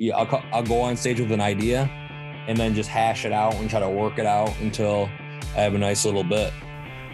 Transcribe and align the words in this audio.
yeah, 0.00 0.16
I'll, 0.16 0.42
I'll 0.50 0.62
go 0.62 0.80
on 0.80 0.96
stage 0.96 1.20
with 1.20 1.30
an 1.30 1.42
idea 1.42 1.82
and 2.48 2.56
then 2.56 2.74
just 2.74 2.88
hash 2.88 3.26
it 3.26 3.32
out 3.32 3.54
and 3.56 3.68
try 3.68 3.80
to 3.80 3.88
work 3.88 4.18
it 4.18 4.24
out 4.24 4.58
until 4.60 5.10
I 5.54 5.60
have 5.60 5.74
a 5.74 5.78
nice 5.78 6.06
little 6.06 6.24
bit. 6.24 6.54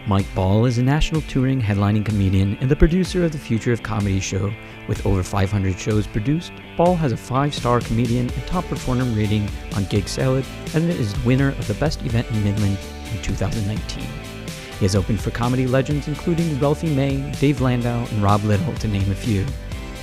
Mike 0.07 0.33
Ball 0.33 0.65
is 0.65 0.77
a 0.77 0.83
national 0.83 1.19
touring 1.23 1.61
headlining 1.61 2.05
comedian 2.05 2.57
and 2.61 2.71
the 2.71 2.77
producer 2.77 3.25
of 3.25 3.33
the 3.33 3.37
Future 3.37 3.73
of 3.73 3.83
Comedy 3.83 4.21
show. 4.21 4.53
With 4.87 5.05
over 5.05 5.21
500 5.21 5.77
shows 5.77 6.07
produced, 6.07 6.53
Ball 6.77 6.95
has 6.95 7.11
a 7.11 7.17
five 7.17 7.53
star 7.53 7.81
comedian 7.81 8.29
and 8.29 8.47
top 8.47 8.63
performer 8.67 9.03
rating 9.03 9.49
on 9.75 9.83
Gig 9.87 10.07
Salad 10.07 10.45
and 10.73 10.89
is 10.89 11.13
the 11.13 11.27
winner 11.27 11.49
of 11.49 11.67
the 11.67 11.73
Best 11.73 12.01
Event 12.03 12.29
in 12.31 12.41
Midland 12.41 12.77
in 13.13 13.21
2019. 13.21 14.05
He 14.79 14.85
has 14.85 14.95
opened 14.95 15.19
for 15.19 15.31
comedy 15.31 15.67
legends 15.67 16.07
including 16.07 16.57
Ralphie 16.57 16.95
May, 16.95 17.29
Dave 17.33 17.59
Landau, 17.59 18.05
and 18.05 18.23
Rob 18.23 18.45
Little, 18.45 18.73
to 18.75 18.87
name 18.87 19.11
a 19.11 19.15
few. 19.15 19.45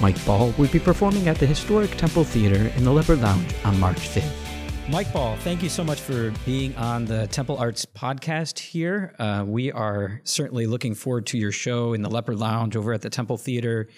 Mike 0.00 0.24
Ball 0.26 0.52
will 0.58 0.68
be 0.68 0.80
performing 0.80 1.29
at 1.29 1.38
the 1.38 1.46
historic 1.46 1.90
Temple 1.96 2.24
Theatre 2.24 2.72
in 2.77 2.84
the 2.84 2.90
Leopard 2.90 3.20
Lounge 3.20 3.54
on 3.64 3.79
March 3.79 3.98
5th. 3.98 4.45
Mike 4.91 5.10
Ball, 5.14 5.36
thank 5.38 5.62
you 5.62 5.69
so 5.70 5.82
much 5.82 6.00
for 6.00 6.30
being 6.45 6.77
on 6.77 7.06
the 7.06 7.27
Temple 7.28 7.56
Arts 7.56 7.86
podcast 7.86 8.59
here. 8.59 9.14
Uh, 9.19 9.42
we 9.46 9.72
are 9.72 10.20
certainly 10.24 10.66
looking 10.66 10.95
forward 10.95 11.27
to 11.27 11.38
your 11.38 11.52
show 11.52 11.95
in 11.95 12.02
the 12.02 12.10
Leopard 12.10 12.38
Lounge 12.38 12.77
over 12.77 12.92
at 12.92 13.00
the 13.00 13.09
Temple 13.09 13.38
Theatre 13.38 13.88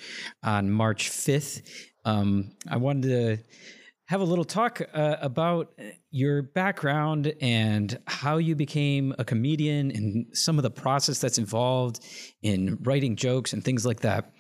on 0.45 0.71
March 0.71 1.11
5th. 1.11 1.67
Um, 2.05 2.53
I 2.71 2.77
wanted 2.77 3.03
to 3.09 3.39
have 4.07 4.21
a 4.21 4.25
little 4.25 4.45
talk 4.45 4.81
uh, 4.95 5.17
about 5.21 5.73
your 6.13 6.43
background 6.43 7.35
and 7.41 7.99
how 8.07 8.37
you 8.37 8.55
became 8.55 9.13
a 9.19 9.25
comedian 9.25 9.91
and 9.91 10.27
some 10.37 10.57
of 10.57 10.63
the 10.63 10.71
process 10.71 11.19
that's 11.19 11.39
involved 11.39 11.99
in 12.43 12.79
writing 12.83 13.17
jokes 13.17 13.53
and 13.53 13.65
things 13.65 13.85
like 13.85 14.01
that. 14.01 14.33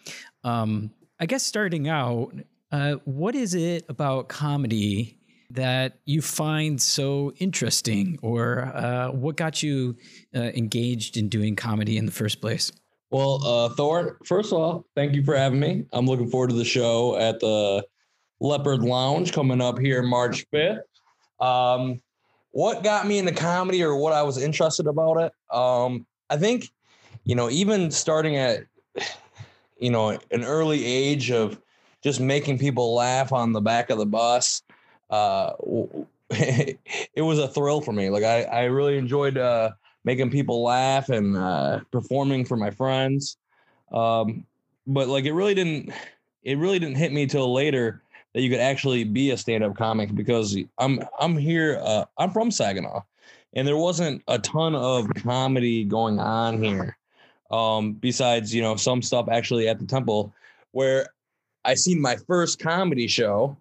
Um, 0.44 0.92
I 1.18 1.26
guess 1.26 1.42
starting 1.42 1.88
out, 1.88 2.32
uh, 2.70 2.96
what 3.04 3.34
is 3.34 3.54
it 3.54 3.86
about 3.88 4.28
comedy 4.28 5.18
that 5.50 5.98
you 6.04 6.20
find 6.20 6.80
so 6.80 7.32
interesting, 7.38 8.18
or 8.20 8.72
uh, 8.74 9.10
what 9.12 9.36
got 9.36 9.62
you 9.62 9.96
uh, 10.34 10.40
engaged 10.40 11.16
in 11.16 11.28
doing 11.28 11.56
comedy 11.56 11.96
in 11.96 12.04
the 12.04 12.12
first 12.12 12.40
place? 12.40 12.70
Well, 13.10 13.40
uh, 13.46 13.68
Thor, 13.70 14.18
first 14.26 14.52
of 14.52 14.58
all, 14.58 14.84
thank 14.94 15.14
you 15.14 15.22
for 15.24 15.36
having 15.36 15.60
me. 15.60 15.84
I'm 15.92 16.06
looking 16.06 16.28
forward 16.28 16.50
to 16.50 16.56
the 16.56 16.64
show 16.64 17.16
at 17.16 17.40
the 17.40 17.86
Leopard 18.40 18.82
Lounge 18.82 19.32
coming 19.32 19.60
up 19.62 19.78
here 19.78 20.02
March 20.02 20.44
5th. 20.52 20.80
Um, 21.40 22.02
what 22.50 22.82
got 22.82 23.06
me 23.06 23.18
into 23.18 23.32
comedy 23.32 23.82
or 23.82 23.96
what 23.96 24.12
I 24.12 24.22
was 24.22 24.36
interested 24.36 24.86
about 24.86 25.18
it? 25.18 25.32
Um, 25.54 26.06
I 26.28 26.36
think, 26.36 26.68
you 27.24 27.36
know, 27.36 27.48
even 27.48 27.90
starting 27.90 28.36
at, 28.36 28.64
you 29.78 29.90
know, 29.90 30.18
an 30.30 30.44
early 30.44 30.84
age 30.84 31.30
of 31.30 31.60
just 32.02 32.20
making 32.20 32.58
people 32.58 32.94
laugh 32.94 33.32
on 33.32 33.52
the 33.52 33.60
back 33.60 33.90
of 33.90 33.98
the 33.98 34.06
bus 34.06 34.62
uh, 35.10 35.52
it 36.30 37.22
was 37.22 37.38
a 37.38 37.48
thrill 37.48 37.80
for 37.80 37.92
me. 37.92 38.10
Like 38.10 38.24
I, 38.24 38.42
I 38.42 38.64
really 38.64 38.98
enjoyed 38.98 39.38
uh, 39.38 39.70
making 40.04 40.30
people 40.30 40.62
laugh 40.62 41.08
and 41.08 41.36
uh, 41.36 41.80
performing 41.90 42.44
for 42.44 42.56
my 42.56 42.70
friends. 42.70 43.36
Um, 43.92 44.44
but 44.86 45.08
like 45.08 45.24
it 45.24 45.32
really 45.32 45.54
didn't, 45.54 45.92
it 46.42 46.58
really 46.58 46.78
didn't 46.78 46.96
hit 46.96 47.12
me 47.12 47.26
till 47.26 47.52
later 47.52 48.02
that 48.34 48.42
you 48.42 48.50
could 48.50 48.60
actually 48.60 49.04
be 49.04 49.30
a 49.30 49.36
stand-up 49.36 49.76
comic 49.76 50.14
because 50.14 50.56
I'm 50.78 51.00
I'm 51.18 51.36
here. 51.36 51.80
Uh, 51.82 52.04
I'm 52.18 52.30
from 52.30 52.50
Saginaw, 52.50 53.00
and 53.54 53.66
there 53.66 53.76
wasn't 53.76 54.22
a 54.28 54.38
ton 54.38 54.74
of 54.74 55.08
comedy 55.22 55.84
going 55.84 56.18
on 56.18 56.62
here. 56.62 56.96
Um, 57.50 57.92
besides, 57.92 58.54
you 58.54 58.62
know, 58.62 58.76
some 58.76 59.02
stuff 59.02 59.28
actually 59.30 59.68
at 59.68 59.78
the 59.78 59.86
temple 59.86 60.32
where 60.72 61.06
I 61.64 61.74
seen 61.74 62.00
my 62.00 62.16
first 62.26 62.58
comedy 62.58 63.06
show 63.06 63.56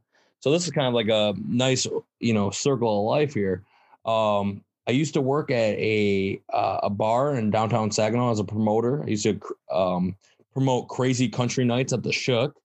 so 0.45 0.51
this 0.51 0.65
is 0.65 0.71
kind 0.71 0.85
of 0.85 0.93
like 0.93 1.09
a 1.09 1.33
nice, 1.47 1.87
you 2.19 2.31
know, 2.31 2.51
circle 2.51 2.99
of 2.99 3.05
life 3.05 3.33
here. 3.33 3.63
Um, 4.05 4.63
I 4.87 4.91
used 4.91 5.15
to 5.15 5.21
work 5.21 5.49
at 5.49 5.75
a 5.79 6.39
uh, 6.53 6.81
a 6.83 6.89
bar 6.91 7.35
in 7.35 7.49
downtown 7.49 7.89
Saginaw 7.89 8.29
as 8.29 8.39
a 8.39 8.43
promoter. 8.43 9.03
I 9.03 9.07
used 9.07 9.23
to 9.23 9.41
um, 9.71 10.15
promote 10.53 10.87
crazy 10.87 11.29
country 11.29 11.65
nights 11.65 11.93
at 11.93 12.03
the 12.03 12.11
Shook, 12.11 12.55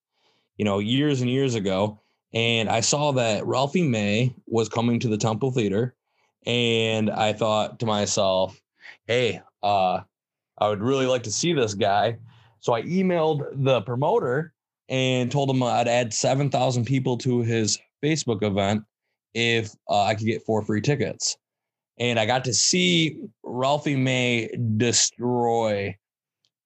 you 0.59 0.67
know, 0.67 0.79
years 0.79 1.23
and 1.23 1.31
years 1.31 1.55
ago. 1.55 1.99
And 2.35 2.69
I 2.69 2.81
saw 2.81 3.13
that 3.13 3.47
Ralphie 3.47 3.89
May 3.89 4.35
was 4.47 4.69
coming 4.69 5.01
to 5.01 5.09
the 5.09 5.17
Temple 5.17 5.51
Theatre, 5.51 5.95
and 6.45 7.11
I 7.11 7.33
thought 7.33 7.81
to 7.81 7.87
myself, 7.87 8.61
"Hey, 9.07 9.41
uh, 9.63 10.01
I 10.61 10.69
would 10.69 10.83
really 10.83 11.07
like 11.07 11.23
to 11.25 11.33
see 11.33 11.53
this 11.53 11.75
guy." 11.75 12.19
So 12.61 12.75
I 12.75 12.83
emailed 12.83 13.49
the 13.65 13.81
promoter 13.83 14.53
and 14.89 15.31
told 15.31 15.49
him 15.49 15.63
I'd 15.63 15.89
add 15.89 16.13
7,000 16.13 16.85
people 16.85 17.17
to 17.19 17.43
his 17.43 17.79
Facebook 18.05 18.43
event 18.43 18.83
if 19.35 19.71
uh, 19.89 20.03
I 20.03 20.15
could 20.15 20.27
get 20.27 20.43
four 20.43 20.63
free 20.63 20.81
tickets. 20.81 21.37
And 21.99 22.19
I 22.19 22.27
got 22.27 22.45
to 22.45 22.55
see 22.55 23.23
Ralphie 23.43 23.97
May 23.97 24.49
destroy 24.77 25.97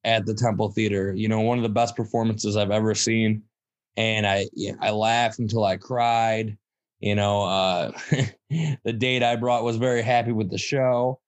at 0.04 0.26
the 0.26 0.34
Temple 0.34 0.70
Theatre. 0.70 1.12
You 1.12 1.28
know, 1.28 1.40
one 1.40 1.58
of 1.58 1.62
the 1.62 1.68
best 1.68 1.96
performances 1.96 2.56
I've 2.56 2.70
ever 2.70 2.94
seen. 2.94 3.42
And 3.96 4.26
I 4.26 4.46
I 4.80 4.90
laughed 4.90 5.38
until 5.38 5.64
I 5.64 5.76
cried. 5.76 6.56
You 7.00 7.14
know, 7.14 7.44
uh, 7.44 7.92
the 8.50 8.92
date 8.96 9.22
I 9.22 9.36
brought 9.36 9.64
was 9.64 9.76
very 9.76 10.02
happy 10.02 10.32
with 10.32 10.50
the 10.50 10.58
show. 10.58 11.20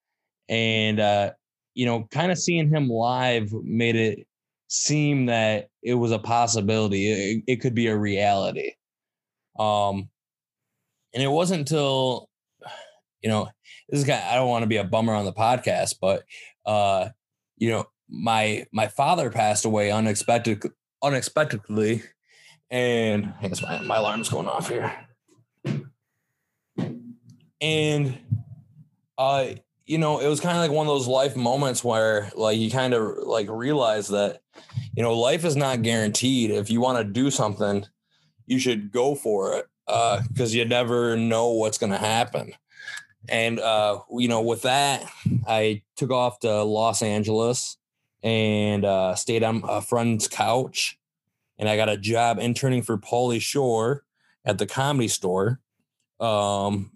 And, 0.49 1.01
uh, 1.01 1.33
you 1.77 1.85
know, 1.85 2.09
kind 2.11 2.33
of 2.33 2.39
seeing 2.39 2.71
him 2.71 2.89
live 2.89 3.53
made 3.53 3.97
it 3.97 4.27
seem 4.69 5.27
that 5.27 5.69
it 5.83 5.93
was 5.93 6.11
a 6.11 6.19
possibility. 6.19 7.13
It, 7.13 7.45
it 7.47 7.57
could 7.57 7.75
be 7.75 7.89
a 7.89 7.97
reality. 7.97 8.73
Um, 9.59 10.09
and 11.13 11.23
it 11.23 11.29
wasn't 11.29 11.61
until, 11.61 12.31
you 13.21 13.29
know, 13.29 13.49
this 13.91 14.05
of, 14.05 14.25
I 14.27 14.37
don't 14.37 14.49
want 14.49 14.63
to 14.63 14.69
be 14.69 14.79
a 14.79 14.85
bummer 14.85 15.13
on 15.13 15.27
the 15.27 15.35
podcast, 15.35 15.97
but, 16.01 16.25
uh, 16.65 17.11
you 17.59 17.71
know, 17.71 17.85
my, 18.09 18.65
my 18.73 18.89
father 18.89 19.31
passed 19.31 19.67
away 19.67 19.91
unexpected, 19.91 20.63
unexpectedly. 21.03 22.03
And 22.71 23.35
I 23.43 23.49
guess 23.49 23.61
my, 23.61 23.83
my 23.83 23.97
alarm's 23.97 24.31
going 24.31 24.49
off 24.49 24.71
here. 24.71 24.93
And, 27.61 28.19
uh, 29.19 29.47
you 29.87 29.99
know, 29.99 30.19
it 30.19 30.29
was 30.29 30.41
kind 30.41 30.57
of 30.57 30.63
like 30.63 30.73
one 30.73 30.87
of 30.87 30.93
those 30.93 31.07
life 31.07 31.37
moments 31.37 31.85
where 31.85 32.31
like 32.35 32.59
you 32.59 32.71
kind 32.71 32.93
of 32.93 33.19
like 33.19 33.49
realize 33.49 34.09
that, 34.09 34.41
you 34.97 35.03
know, 35.03 35.17
life 35.17 35.45
is 35.45 35.55
not 35.57 35.83
guaranteed. 35.83 36.51
If 36.51 36.71
you 36.71 36.81
want 36.81 36.99
to 36.99 37.05
do 37.05 37.31
something, 37.31 37.87
you 38.47 38.59
should 38.59 38.91
go 38.91 39.15
for 39.15 39.55
it 39.55 39.67
because 39.87 40.55
uh, 40.55 40.57
you 40.57 40.65
never 40.65 41.17
know 41.17 41.53
what's 41.53 41.79
going 41.79 41.93
to 41.93 41.99
happen. 41.99 42.53
And, 43.29 43.61
uh, 43.61 44.01
you 44.11 44.29
know, 44.29 44.41
with 44.41 44.63
that, 44.63 45.05
I 45.47 45.83
took 45.97 46.11
off 46.11 46.41
to 46.41 46.63
Los 46.63 47.03
Angeles 47.03 47.77
and 48.23 48.85
uh, 48.85 49.15
stayed 49.15 49.45
on 49.45 49.63
a 49.69 49.81
friend's 49.81 50.27
couch. 50.27 50.99
And 51.59 51.69
I 51.69 51.77
got 51.77 51.89
a 51.89 51.97
job 51.97 52.39
interning 52.39 52.83
for 52.83 52.99
Pauly 52.99 53.41
Shore 53.41 54.05
at 54.45 54.59
the 54.59 54.67
comedy 54.67 55.09
store. 55.09 55.61
Um, 56.21 56.93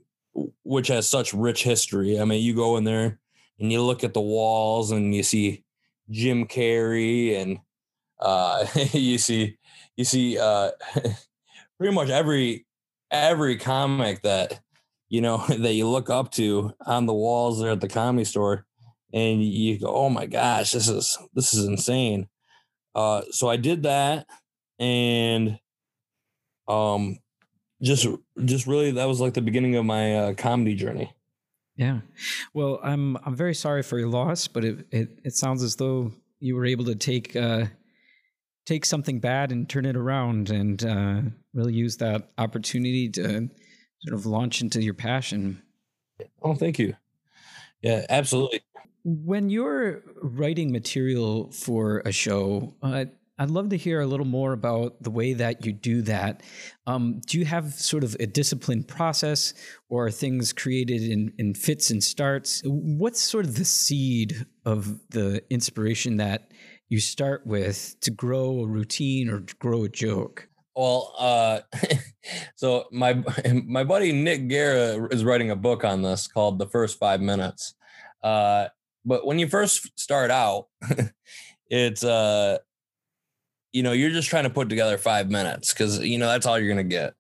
which 0.65 0.89
has 0.89 1.09
such 1.09 1.35
rich 1.35 1.63
history. 1.63 2.21
I 2.21 2.25
mean, 2.25 2.43
you 2.43 2.55
go 2.55 2.77
in 2.77 2.85
there 2.85 3.19
and 3.59 3.71
you 3.73 3.83
look 3.83 4.05
at 4.05 4.15
the 4.15 4.21
walls 4.21 4.91
and 4.91 5.15
you 5.15 5.23
see 5.23 5.65
Jim 6.11 6.47
Carrey 6.47 7.37
and 7.37 7.59
uh, 8.21 8.67
you 8.93 9.19
see 9.19 9.57
you 9.97 10.05
see 10.05 10.39
uh, 10.39 10.71
pretty 11.79 11.95
much 11.95 12.11
every 12.11 12.67
every 13.11 13.57
comic 13.57 14.23
that 14.23 14.61
you 15.09 15.21
know 15.21 15.39
that 15.49 15.75
you 15.75 15.87
look 15.87 16.11
up 16.11 16.31
to 16.33 16.73
on 16.87 17.07
the 17.07 17.15
walls 17.15 17.61
there 17.61 17.73
at 17.73 17.81
the 17.81 17.89
comedy 17.89 18.25
store 18.25 18.65
and 19.13 19.43
you 19.45 19.79
go 19.79 19.89
oh 19.89 20.09
my 20.09 20.27
gosh 20.27 20.73
this 20.73 20.89
is 20.89 21.19
this 21.35 21.53
is 21.53 21.65
insane 21.65 22.29
uh 22.95 23.23
so 23.31 23.49
i 23.49 23.57
did 23.57 23.83
that 23.83 24.27
and 24.79 25.59
um 26.69 27.19
just 27.83 28.07
just 28.45 28.67
really 28.67 28.91
that 28.93 29.07
was 29.07 29.21
like 29.21 29.35
the 29.35 29.41
beginning 29.41 29.77
of 29.77 29.85
my 29.85 30.17
uh, 30.17 30.35
comedy 30.35 30.75
journey. 30.75 31.13
Yeah. 31.77 32.01
Well 32.53 32.79
i'm 32.83 33.17
i'm 33.25 33.35
very 33.35 33.55
sorry 33.55 33.83
for 33.83 33.99
your 33.99 34.09
loss 34.09 34.47
but 34.49 34.65
it 34.65 34.87
it, 34.91 35.19
it 35.25 35.35
sounds 35.35 35.63
as 35.63 35.77
though 35.77 36.13
you 36.39 36.55
were 36.55 36.67
able 36.67 36.85
to 36.85 36.95
take 36.95 37.35
uh 37.35 37.67
take 38.67 38.85
something 38.85 39.19
bad 39.19 39.51
and 39.51 39.69
turn 39.69 39.87
it 39.87 39.97
around 39.97 40.51
and 40.51 40.85
uh 40.85 41.23
really 41.55 41.73
use 41.73 41.97
that 41.97 42.31
opportunity 42.37 43.09
to 43.09 43.49
sort 44.03 44.15
of 44.15 44.27
launch 44.27 44.61
into 44.61 44.83
your 44.83 44.95
passion. 44.95 45.63
Oh 46.43 46.55
thank 46.55 46.79
you. 46.79 46.95
Yeah 47.81 48.05
absolutely. 48.11 48.61
When 49.03 49.49
you're 49.49 50.03
writing 50.21 50.73
material 50.73 51.51
for 51.51 52.01
a 52.05 52.13
show 52.13 52.75
uh, 52.83 53.07
I'd 53.41 53.51
love 53.51 53.71
to 53.71 53.77
hear 53.79 54.03
a 54.03 54.07
little 54.07 54.27
more 54.27 54.53
about 54.53 55.03
the 55.03 55.11
way 55.11 55.33
that 55.33 55.65
you 55.65 55.73
do 55.73 56.03
that. 56.03 56.43
Um, 56.87 57.23
do 57.27 57.39
you 57.39 57.47
have 57.47 57.73
sort 57.73 58.05
of 58.05 58.15
a 58.21 58.27
disciplined 58.27 58.87
process 58.87 59.55
or 59.89 60.07
are 60.07 60.11
things 60.11 60.53
created 60.53 61.03
in, 61.03 61.33
in 61.39 61.55
fits 61.55 61.91
and 61.91 62.05
starts? 62.05 62.61
What's 62.67 63.19
sort 63.19 63.47
of 63.47 63.57
the 63.57 63.65
seed 63.65 64.45
of 64.67 65.01
the 65.09 65.43
inspiration 65.49 66.19
that 66.19 66.53
you 66.91 67.01
start 67.01 67.47
with 67.47 67.97
to 68.03 68.11
grow 68.11 68.61
a 68.61 68.67
routine 68.67 69.31
or 69.31 69.43
grow 69.59 69.85
a 69.85 69.89
joke? 69.89 70.47
Well, 70.77 71.15
uh, 71.19 71.61
so 72.57 72.89
my 72.93 73.25
my 73.67 73.85
buddy 73.85 74.13
Nick 74.13 74.49
Guerra 74.49 75.09
is 75.11 75.25
writing 75.25 75.51
a 75.51 75.57
book 75.57 75.83
on 75.83 76.03
this 76.03 76.29
called 76.29 76.59
The 76.59 76.67
First 76.67 76.99
Five 76.99 77.23
Minutes. 77.23 77.75
Uh, 78.23 78.67
but 79.03 79.27
when 79.27 79.39
you 79.39 79.49
first 79.49 79.99
start 79.99 80.31
out, 80.31 80.67
it's 81.71 82.05
uh, 82.05 82.59
you 83.73 83.83
know, 83.83 83.93
you're 83.93 84.11
just 84.11 84.29
trying 84.29 84.45
to 84.45 84.51
put 84.51 84.69
together 84.69 84.99
five 84.99 85.31
minutes 85.31 85.73
because 85.73 86.01
you 86.01 86.19
know 86.19 86.27
that's 86.27 86.47
all 86.47 86.59
you're 86.59 86.69
gonna 86.69 86.85
get. 86.85 87.15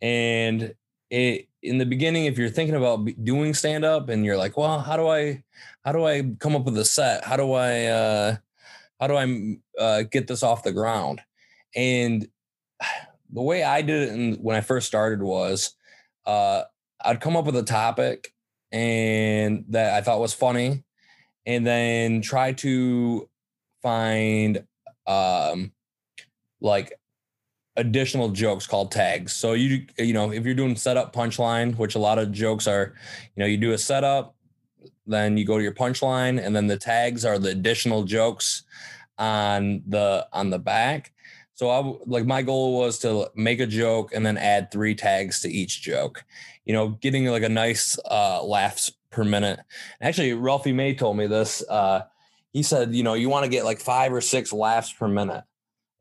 And 0.00 0.74
it 1.10 1.48
in 1.66 1.78
the 1.78 1.86
beginning, 1.86 2.26
if 2.26 2.38
you're 2.38 2.48
thinking 2.48 2.76
about 2.76 3.08
doing 3.24 3.52
stand 3.52 3.84
up 3.84 4.08
and 4.08 4.24
you're 4.24 4.36
like, 4.36 4.56
well, 4.56 4.78
how 4.80 4.96
do 4.96 5.08
I, 5.08 5.42
how 5.84 5.92
do 5.92 6.06
I 6.06 6.22
come 6.38 6.54
up 6.54 6.64
with 6.64 6.78
a 6.78 6.84
set? 6.84 7.24
How 7.24 7.36
do 7.36 7.52
I, 7.52 7.86
uh, 7.86 8.36
how 9.00 9.06
do 9.08 9.16
I 9.16 9.56
uh, 9.82 10.02
get 10.02 10.28
this 10.28 10.42
off 10.42 10.62
the 10.62 10.72
ground? 10.72 11.20
And 11.74 12.28
the 13.30 13.42
way 13.42 13.64
I 13.64 13.82
did 13.82 14.08
it 14.08 14.40
when 14.40 14.56
I 14.56 14.60
first 14.60 14.86
started 14.86 15.22
was 15.22 15.74
uh, 16.24 16.62
I'd 17.04 17.20
come 17.20 17.36
up 17.36 17.46
with 17.46 17.56
a 17.56 17.62
topic 17.62 18.32
and 18.70 19.64
that 19.68 19.94
I 19.94 20.00
thought 20.02 20.20
was 20.20 20.34
funny, 20.34 20.84
and 21.44 21.66
then 21.66 22.20
try 22.20 22.52
to 22.52 23.28
find 23.80 24.64
um, 25.06 25.72
like 26.66 26.92
additional 27.76 28.30
jokes 28.30 28.66
called 28.66 28.90
tags. 28.90 29.32
So 29.32 29.52
you 29.52 29.86
you 29.98 30.12
know 30.12 30.32
if 30.32 30.44
you're 30.44 30.54
doing 30.54 30.76
setup 30.76 31.14
punchline, 31.14 31.76
which 31.78 31.94
a 31.94 31.98
lot 31.98 32.18
of 32.18 32.32
jokes 32.32 32.66
are, 32.66 32.94
you 33.34 33.40
know, 33.40 33.46
you 33.46 33.56
do 33.56 33.72
a 33.72 33.78
setup, 33.78 34.34
then 35.06 35.36
you 35.36 35.46
go 35.46 35.56
to 35.56 35.62
your 35.62 35.74
punchline, 35.74 36.44
and 36.44 36.54
then 36.54 36.66
the 36.66 36.76
tags 36.76 37.24
are 37.24 37.38
the 37.38 37.50
additional 37.50 38.04
jokes 38.04 38.64
on 39.18 39.82
the 39.86 40.26
on 40.32 40.50
the 40.50 40.58
back. 40.58 41.12
So 41.54 41.70
I 41.70 41.96
like 42.06 42.26
my 42.26 42.42
goal 42.42 42.78
was 42.78 42.98
to 42.98 43.30
make 43.34 43.60
a 43.60 43.66
joke 43.66 44.12
and 44.12 44.26
then 44.26 44.36
add 44.36 44.70
three 44.70 44.94
tags 44.94 45.40
to 45.40 45.48
each 45.48 45.80
joke. 45.80 46.24
You 46.66 46.74
know, 46.74 46.88
getting 46.88 47.24
like 47.26 47.44
a 47.44 47.48
nice 47.48 47.98
uh, 48.10 48.42
laughs 48.42 48.92
per 49.10 49.24
minute. 49.24 49.60
Actually, 50.02 50.34
Ralphie 50.34 50.74
May 50.74 50.94
told 50.94 51.16
me 51.16 51.26
this. 51.26 51.62
Uh, 51.66 52.02
he 52.52 52.62
said, 52.62 52.94
you 52.94 53.02
know, 53.02 53.14
you 53.14 53.30
want 53.30 53.44
to 53.44 53.50
get 53.50 53.64
like 53.64 53.80
five 53.80 54.12
or 54.12 54.20
six 54.20 54.52
laughs 54.52 54.92
per 54.92 55.08
minute. 55.08 55.44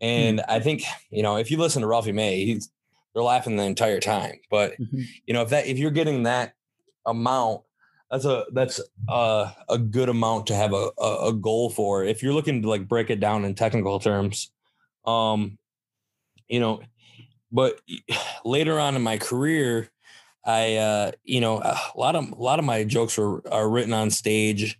And 0.02 0.40
mm-hmm. 0.40 0.52
I 0.52 0.60
think, 0.60 0.84
you 1.10 1.24
know, 1.24 1.38
if 1.38 1.50
you 1.50 1.58
listen 1.58 1.82
to 1.82 1.88
Ralphie 1.88 2.12
May, 2.12 2.46
he's 2.46 2.70
they're 3.14 3.24
laughing 3.24 3.56
the 3.56 3.64
entire 3.64 4.00
time. 4.00 4.40
But 4.52 4.74
mm-hmm. 4.74 5.02
you 5.26 5.34
know, 5.34 5.42
if 5.42 5.50
that 5.50 5.68
if 5.68 5.78
you're 5.78 5.92
getting 5.92 6.24
that 6.24 6.54
amount, 7.06 7.62
that's 8.12 8.26
a 8.26 8.46
that's 8.54 8.82
a, 9.10 9.52
a 9.70 9.78
good 9.78 10.10
amount 10.10 10.48
to 10.48 10.56
have 10.56 10.74
a, 10.74 10.92
a, 11.00 11.30
a 11.30 11.34
goal 11.34 11.70
for. 11.70 12.04
If 12.04 12.22
you're 12.22 12.34
looking 12.34 12.62
to 12.62 12.70
like 12.70 12.88
break 12.88 13.10
it 13.10 13.20
down 13.20 13.46
in 13.46 13.56
technical 13.56 14.00
terms, 14.00 14.52
um, 15.06 15.58
you 16.48 16.60
know, 16.60 16.82
but 17.52 17.80
later 18.46 18.80
on 18.80 18.96
in 18.96 19.02
my 19.02 19.18
career, 19.18 19.90
I, 20.46 20.76
uh, 20.76 21.12
you 21.24 21.42
know, 21.42 21.58
a 21.60 21.80
lot 21.96 22.16
of 22.16 22.32
a 22.32 22.42
lot 22.42 22.60
of 22.60 22.66
my 22.66 22.84
jokes 22.84 23.18
were 23.18 23.42
are 23.52 23.70
written 23.70 23.94
on 23.94 24.12
stage, 24.12 24.80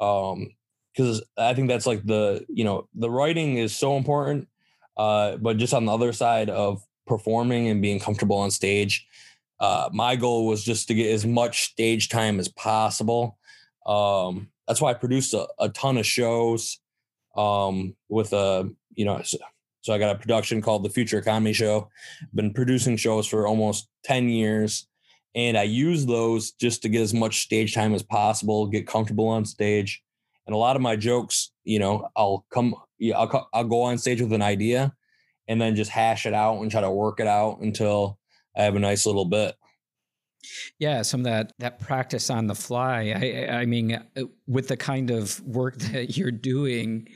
um, 0.00 0.50
because 0.92 1.22
I 1.36 1.54
think 1.54 1.68
that's 1.68 1.86
like 1.86 2.04
the 2.04 2.44
you 2.48 2.64
know 2.64 2.88
the 2.94 3.10
writing 3.10 3.56
is 3.56 3.74
so 3.74 3.96
important, 3.96 4.48
uh, 5.00 5.38
but 5.38 5.56
just 5.56 5.72
on 5.72 5.86
the 5.86 5.92
other 5.92 6.12
side 6.12 6.50
of 6.50 6.82
performing 7.06 7.68
and 7.68 7.80
being 7.80 7.98
comfortable 7.98 8.36
on 8.36 8.50
stage, 8.50 9.06
uh, 9.58 9.88
my 9.92 10.14
goal 10.14 10.46
was 10.46 10.62
just 10.62 10.88
to 10.88 10.94
get 10.94 11.10
as 11.10 11.24
much 11.24 11.62
stage 11.62 12.10
time 12.10 12.38
as 12.38 12.48
possible. 12.48 13.38
Um, 13.86 14.50
that's 14.68 14.80
why 14.80 14.90
I 14.90 14.94
produced 14.94 15.32
a, 15.32 15.48
a 15.58 15.70
ton 15.70 15.96
of 15.96 16.04
shows 16.04 16.80
um, 17.34 17.96
with 18.10 18.34
a 18.34 18.70
you 18.94 19.06
know 19.06 19.22
so 19.82 19.94
I 19.94 19.98
got 19.98 20.14
a 20.14 20.18
production 20.18 20.60
called 20.60 20.84
The 20.84 20.90
Future 20.90 21.22
Comedy 21.22 21.54
Show. 21.54 21.88
Been 22.34 22.52
producing 22.52 22.98
shows 22.98 23.26
for 23.26 23.46
almost 23.46 23.88
10 24.04 24.28
years. 24.28 24.86
And 25.34 25.56
I 25.56 25.62
use 25.62 26.04
those 26.04 26.52
just 26.52 26.82
to 26.82 26.90
get 26.90 27.00
as 27.00 27.14
much 27.14 27.40
stage 27.40 27.72
time 27.72 27.94
as 27.94 28.02
possible, 28.02 28.66
get 28.66 28.86
comfortable 28.86 29.28
on 29.28 29.46
stage. 29.46 30.02
And 30.46 30.54
a 30.54 30.58
lot 30.58 30.76
of 30.76 30.82
my 30.82 30.96
jokes, 30.96 31.52
you 31.64 31.78
know, 31.78 32.08
I'll 32.14 32.44
come, 32.52 32.74
yeah, 33.00 33.18
I'll, 33.18 33.48
I'll 33.52 33.64
go 33.64 33.82
on 33.82 33.98
stage 33.98 34.20
with 34.20 34.32
an 34.32 34.42
idea 34.42 34.94
and 35.48 35.60
then 35.60 35.74
just 35.74 35.90
hash 35.90 36.26
it 36.26 36.34
out 36.34 36.60
and 36.60 36.70
try 36.70 36.80
to 36.80 36.90
work 36.90 37.18
it 37.18 37.26
out 37.26 37.60
until 37.60 38.18
I 38.56 38.62
have 38.62 38.76
a 38.76 38.80
nice 38.80 39.06
little 39.06 39.24
bit. 39.24 39.56
Yeah, 40.78 41.02
some 41.02 41.20
of 41.20 41.24
that 41.24 41.52
that 41.58 41.80
practice 41.80 42.30
on 42.30 42.46
the 42.46 42.54
fly. 42.54 43.12
I 43.14 43.60
I 43.60 43.66
mean, 43.66 43.92
uh, 43.94 44.22
with 44.46 44.68
the 44.68 44.76
kind 44.76 45.10
of 45.10 45.40
work 45.46 45.76
that 45.92 46.16
you're 46.16 46.30
doing, 46.30 47.08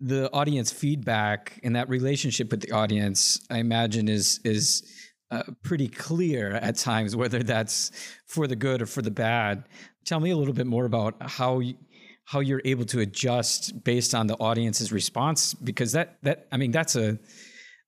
the 0.00 0.32
audience 0.32 0.72
feedback 0.72 1.60
and 1.62 1.76
that 1.76 1.88
relationship 1.88 2.50
with 2.50 2.60
the 2.60 2.72
audience, 2.72 3.38
I 3.50 3.58
imagine, 3.58 4.08
is 4.08 4.40
is 4.44 4.82
uh, 5.30 5.42
pretty 5.62 5.88
clear 5.88 6.52
at 6.52 6.76
times, 6.76 7.16
whether 7.16 7.42
that's 7.42 7.90
for 8.26 8.46
the 8.46 8.56
good 8.56 8.82
or 8.82 8.86
for 8.86 9.02
the 9.02 9.10
bad. 9.10 9.64
Tell 10.04 10.20
me 10.20 10.30
a 10.30 10.36
little 10.36 10.54
bit 10.54 10.66
more 10.66 10.84
about 10.84 11.14
how 11.20 11.60
you, 11.60 11.74
how 12.24 12.40
you're 12.40 12.62
able 12.64 12.84
to 12.86 13.00
adjust 13.00 13.84
based 13.84 14.14
on 14.14 14.26
the 14.26 14.34
audience's 14.36 14.92
response, 14.92 15.54
because 15.54 15.92
that 15.92 16.18
that 16.22 16.46
I 16.50 16.56
mean 16.56 16.70
that's 16.70 16.96
a 16.96 17.18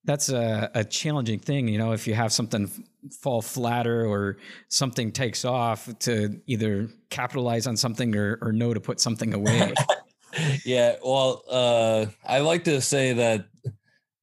that's 0.07 0.29
a, 0.29 0.71
a 0.75 0.85
challenging 0.85 1.39
thing. 1.39 1.69
You 1.69 1.79
know, 1.79 1.93
if 1.93 2.07
you 2.07 2.15
have 2.15 2.33
something 2.33 2.71
fall 3.21 3.43
flatter 3.43 4.07
or 4.07 4.39
something 4.69 5.13
takes 5.13 5.45
off, 5.45 5.89
to 6.01 6.41
either 6.47 6.89
capitalize 7.11 7.67
on 7.67 7.77
something 7.77 8.17
or, 8.17 8.39
or 8.41 8.53
know 8.53 8.73
to 8.73 8.81
put 8.81 9.01
something 9.01 9.35
away. 9.35 9.75
yeah, 10.65 10.97
well, 11.05 11.43
uh, 11.51 12.07
I 12.25 12.41
like 12.41 12.65
to 12.65 12.81
say 12.81 13.13
that, 13.15 13.47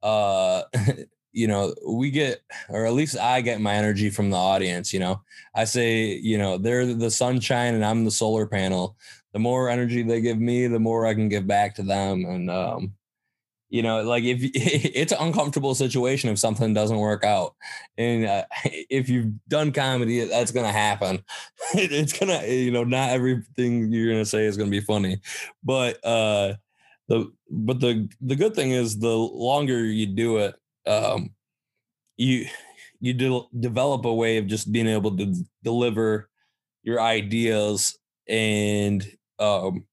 uh, 0.02 0.64
you 1.32 1.48
know, 1.48 1.74
we 1.88 2.12
get, 2.12 2.42
or 2.70 2.86
at 2.86 2.94
least 2.94 3.18
I 3.18 3.42
get 3.42 3.60
my 3.60 3.74
energy 3.74 4.10
from 4.10 4.30
the 4.30 4.38
audience. 4.38 4.94
You 4.94 5.02
know, 5.02 5.22
I 5.54 5.66
say, 5.66 6.14
you 6.14 6.38
know, 6.38 6.58
they're 6.58 6.94
the 6.94 7.12
sunshine 7.12 7.76
and 7.76 7.86
I'm 7.86 8.06
the 8.06 8.12
solar 8.12 8.48
panel. 8.48 8.96
The 9.34 9.40
more 9.40 9.70
energy 9.70 10.04
they 10.04 10.22
give 10.22 10.40
me, 10.40 10.68
the 10.68 10.80
more 10.80 11.06
I 11.06 11.14
can 11.14 11.30
give 11.30 11.48
back 11.48 11.76
to 11.76 11.84
them. 11.84 12.26
And, 12.26 12.50
um, 12.52 12.94
you 13.70 13.82
know 13.82 14.04
like 14.04 14.24
if 14.24 14.40
it's 14.54 15.12
an 15.12 15.18
uncomfortable 15.20 15.76
situation 15.76 16.30
if 16.30 16.40
something 16.40 16.74
doesn't 16.74 16.98
work 16.98 17.24
out. 17.24 17.56
And 17.98 18.26
uh, 18.26 18.46
if 18.66 19.10
you've 19.10 19.34
done 19.48 19.72
comedy 19.72 20.24
that's 20.26 20.52
gonna 20.52 20.72
happen. 20.72 21.24
It's 21.76 22.18
gonna 22.18 22.46
you 22.46 22.72
know 22.72 22.84
not 22.84 23.10
everything 23.10 23.92
you're 23.92 24.12
gonna 24.12 24.26
say 24.26 24.46
is 24.46 24.58
gonna 24.58 24.70
be 24.70 24.82
funny. 24.82 25.18
But 25.64 26.04
uh 26.06 26.56
the 27.08 27.32
but 27.50 27.80
the 27.80 28.10
the 28.22 28.36
good 28.36 28.56
thing 28.56 28.72
is 28.72 29.00
the 29.00 29.16
longer 29.16 29.84
you 29.86 30.06
do 30.08 30.38
it 30.38 30.56
um 30.86 31.32
you 32.18 32.46
you 33.00 33.14
de- 33.14 33.48
develop 33.60 34.06
a 34.06 34.14
way 34.14 34.38
of 34.38 34.48
just 34.48 34.72
being 34.72 34.88
able 34.88 35.16
to 35.18 35.34
deliver 35.64 36.30
your 36.84 37.02
ideas 37.02 37.98
and 38.28 39.06
um 39.40 39.86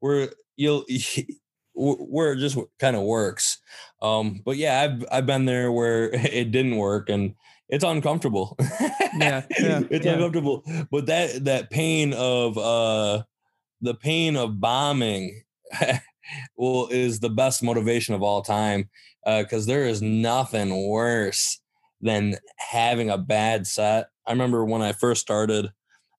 where 0.00 0.30
you'll 0.56 0.84
where 1.74 2.32
it 2.32 2.38
just 2.38 2.58
kind 2.78 2.96
of 2.96 3.02
works. 3.02 3.58
Um, 4.00 4.42
but 4.44 4.56
yeah, 4.56 4.80
I've 4.80 5.04
I've 5.10 5.26
been 5.26 5.44
there 5.46 5.72
where 5.72 6.10
it 6.12 6.50
didn't 6.50 6.76
work 6.76 7.08
and 7.08 7.34
it's 7.68 7.84
uncomfortable. 7.84 8.56
yeah, 8.60 9.44
yeah 9.58 9.80
it's 9.90 10.04
yeah. 10.04 10.12
uncomfortable. 10.12 10.64
But 10.90 11.06
that 11.06 11.44
that 11.44 11.70
pain 11.70 12.12
of 12.12 12.58
uh 12.58 13.22
the 13.80 13.94
pain 13.94 14.36
of 14.36 14.60
bombing 14.60 15.42
well 16.56 16.88
is 16.90 17.20
the 17.20 17.30
best 17.30 17.62
motivation 17.62 18.14
of 18.14 18.22
all 18.22 18.42
time 18.42 18.90
because 19.24 19.68
uh, 19.68 19.72
there 19.72 19.86
is 19.86 20.02
nothing 20.02 20.88
worse 20.88 21.60
than 22.00 22.36
having 22.56 23.10
a 23.10 23.18
bad 23.18 23.66
set. 23.66 24.08
I 24.26 24.32
remember 24.32 24.64
when 24.64 24.82
I 24.82 24.92
first 24.92 25.20
started, 25.20 25.72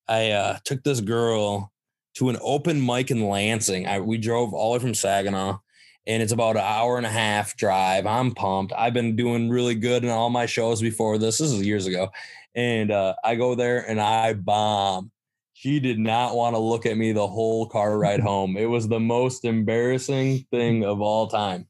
I 0.08 0.32
uh, 0.32 0.58
took 0.64 0.84
this 0.84 1.02
girl 1.02 1.73
to 2.16 2.30
an 2.30 2.38
open 2.42 2.86
mic 2.86 3.12
in 3.12 3.28
Lansing. 3.28 3.88
I, 3.88 4.00
we 4.00 4.18
drove 4.18 4.54
all 4.54 4.74
the 4.74 4.80
way 4.80 4.82
from 4.82 4.94
Saginaw 4.94 5.60
and 6.06 6.22
it's 6.22 6.32
about 6.32 6.58
an 6.58 6.64
hour 6.64 6.98
and 6.98 7.06
a 7.06 7.10
half 7.10 7.56
drive. 7.56 8.06
I'm 8.06 8.34
pumped. 8.34 8.74
I've 8.78 8.94
been 8.94 9.16
doing 9.16 9.50
really 9.50 9.76
good 9.76 10.04
in 10.04 10.10
all 10.10 10.30
my 10.30 10.46
shows 10.46 10.82
before 10.82 11.18
this. 11.18 11.38
This 11.38 11.52
is 11.52 11.66
years 11.66 11.88
ago. 11.88 12.10
And 12.56 12.92
uh, 12.92 13.16
I 13.24 13.36
go 13.36 13.56
there 13.56 13.90
and 13.90 14.02
I 14.02 14.34
bomb. 14.34 15.12
She 15.54 15.80
did 15.80 16.00
not 16.00 16.36
want 16.36 16.56
to 16.56 16.60
look 16.60 16.86
at 16.86 16.98
me 16.98 17.14
the 17.14 17.28
whole 17.28 17.68
car 17.68 17.98
ride 17.98 18.20
home. 18.22 18.58
It 18.58 18.66
was 18.66 18.88
the 18.88 19.00
most 19.00 19.46
embarrassing 19.46 20.46
thing 20.52 20.84
of 20.84 21.00
all 21.00 21.28
time. 21.28 21.68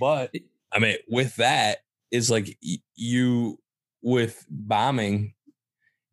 But 0.00 0.34
I 0.72 0.78
mean, 0.78 0.96
with 1.08 1.36
that, 1.36 1.78
it's 2.10 2.30
like 2.30 2.58
you, 2.94 3.58
with 4.02 4.46
bombing, 4.48 5.34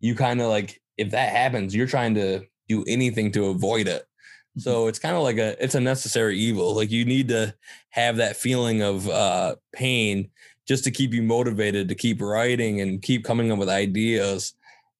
you 0.02 0.14
kind 0.14 0.42
of 0.42 0.50
like, 0.50 0.82
if 0.98 1.12
that 1.12 1.30
happens, 1.30 1.74
you're 1.74 1.88
trying 1.88 2.16
to 2.16 2.46
do 2.68 2.84
anything 2.88 3.32
to 3.34 3.48
avoid 3.48 3.88
it. 3.88 4.02
Mm-hmm. 4.04 4.62
So 4.62 4.88
it's 4.88 5.00
kind 5.00 5.16
of 5.16 5.24
like 5.24 5.38
a 5.38 5.62
it's 5.64 5.76
a 5.76 5.80
necessary 5.80 6.38
evil. 6.38 6.76
Like 6.76 6.92
you 6.92 7.06
need 7.06 7.30
to 7.30 7.56
have 7.90 8.18
that 8.18 8.38
feeling 8.38 8.82
of 8.82 9.10
uh 9.10 9.56
pain 9.74 10.30
just 10.68 10.84
to 10.86 10.92
keep 10.92 11.14
you 11.14 11.22
motivated 11.22 11.90
to 11.90 11.96
keep 11.96 12.22
writing 12.22 12.82
and 12.82 13.02
keep 13.02 13.24
coming 13.24 13.52
up 13.52 13.60
with 13.60 13.70
ideas 13.70 14.54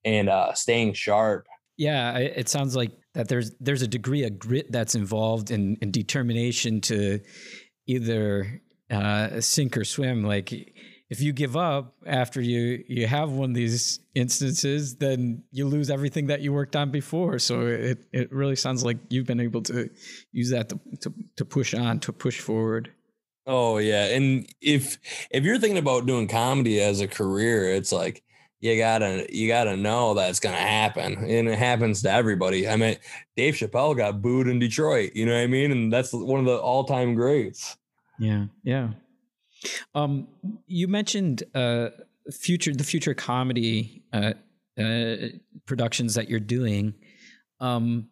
and 0.04 0.28
uh 0.28 0.52
staying 0.54 0.94
sharp. 0.94 1.46
Yeah, 1.76 2.16
it 2.16 2.48
sounds 2.48 2.74
like 2.74 2.92
that 3.12 3.28
there's 3.28 3.52
there's 3.60 3.82
a 3.82 3.88
degree 3.88 4.24
of 4.24 4.38
grit 4.38 4.70
that's 4.70 4.94
involved 4.94 5.50
in, 5.50 5.76
in 5.82 5.90
determination 5.90 6.80
to 6.82 7.20
either 7.86 8.62
uh, 8.90 9.40
sink 9.40 9.76
or 9.76 9.84
swim. 9.84 10.22
Like 10.22 10.74
if 11.08 11.20
you 11.20 11.32
give 11.32 11.56
up 11.56 11.94
after 12.04 12.40
you 12.40 12.84
you 12.88 13.06
have 13.06 13.30
one 13.30 13.50
of 13.50 13.54
these 13.54 14.00
instances, 14.14 14.96
then 14.96 15.44
you 15.52 15.66
lose 15.66 15.90
everything 15.90 16.26
that 16.26 16.40
you 16.40 16.52
worked 16.52 16.74
on 16.74 16.90
before. 16.90 17.38
So 17.38 17.66
it 17.66 18.06
it 18.12 18.32
really 18.32 18.56
sounds 18.56 18.84
like 18.84 18.98
you've 19.08 19.26
been 19.26 19.40
able 19.40 19.62
to 19.62 19.88
use 20.32 20.50
that 20.50 20.68
to 20.70 20.80
to, 21.02 21.14
to 21.36 21.44
push 21.44 21.74
on, 21.74 22.00
to 22.00 22.12
push 22.12 22.40
forward. 22.40 22.90
Oh 23.46 23.78
yeah, 23.78 24.06
and 24.06 24.48
if 24.60 24.98
if 25.30 25.44
you're 25.44 25.58
thinking 25.58 25.78
about 25.78 26.06
doing 26.06 26.26
comedy 26.26 26.80
as 26.80 27.00
a 27.00 27.06
career, 27.06 27.72
it's 27.72 27.92
like 27.92 28.24
you 28.58 28.76
gotta 28.76 29.26
you 29.30 29.46
gotta 29.46 29.76
know 29.76 30.14
that's 30.14 30.40
gonna 30.40 30.56
happen, 30.56 31.14
and 31.18 31.48
it 31.48 31.58
happens 31.58 32.02
to 32.02 32.10
everybody. 32.10 32.68
I 32.68 32.74
mean, 32.74 32.96
Dave 33.36 33.54
Chappelle 33.54 33.96
got 33.96 34.20
booed 34.20 34.48
in 34.48 34.58
Detroit. 34.58 35.12
You 35.14 35.26
know 35.26 35.34
what 35.34 35.42
I 35.42 35.46
mean? 35.46 35.70
And 35.70 35.92
that's 35.92 36.12
one 36.12 36.40
of 36.40 36.46
the 36.46 36.56
all 36.56 36.82
time 36.82 37.14
greats. 37.14 37.76
Yeah, 38.18 38.46
yeah. 38.64 38.90
Um, 39.94 40.28
you 40.66 40.88
mentioned 40.88 41.42
uh, 41.54 41.88
future 42.32 42.74
the 42.74 42.84
future 42.84 43.14
comedy 43.14 44.02
uh, 44.12 44.32
uh, 44.78 45.16
productions 45.66 46.14
that 46.14 46.28
you're 46.28 46.40
doing. 46.40 46.94
Um, 47.60 48.08